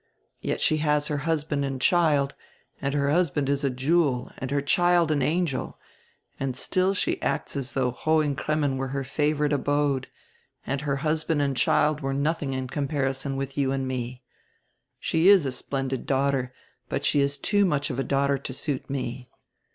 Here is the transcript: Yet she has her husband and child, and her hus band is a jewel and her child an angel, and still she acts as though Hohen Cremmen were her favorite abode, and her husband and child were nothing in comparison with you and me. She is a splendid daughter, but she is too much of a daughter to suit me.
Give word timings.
Yet 0.41 0.61
she 0.61 0.77
has 0.77 1.09
her 1.09 1.17
husband 1.29 1.63
and 1.63 1.79
child, 1.79 2.33
and 2.81 2.95
her 2.95 3.11
hus 3.11 3.29
band 3.29 3.49
is 3.49 3.63
a 3.63 3.69
jewel 3.69 4.31
and 4.39 4.49
her 4.49 4.59
child 4.59 5.11
an 5.11 5.21
angel, 5.21 5.77
and 6.39 6.57
still 6.57 6.95
she 6.95 7.21
acts 7.21 7.55
as 7.55 7.73
though 7.73 7.91
Hohen 7.91 8.35
Cremmen 8.35 8.77
were 8.77 8.87
her 8.87 9.03
favorite 9.03 9.53
abode, 9.53 10.07
and 10.65 10.81
her 10.81 10.95
husband 11.05 11.39
and 11.43 11.55
child 11.55 12.01
were 12.01 12.15
nothing 12.15 12.53
in 12.53 12.67
comparison 12.67 13.35
with 13.37 13.59
you 13.59 13.71
and 13.71 13.87
me. 13.87 14.23
She 14.99 15.29
is 15.29 15.45
a 15.45 15.51
splendid 15.51 16.07
daughter, 16.07 16.51
but 16.89 17.05
she 17.05 17.21
is 17.21 17.37
too 17.37 17.63
much 17.63 17.91
of 17.91 17.99
a 17.99 18.03
daughter 18.03 18.39
to 18.39 18.53
suit 18.55 18.89
me. 18.89 19.29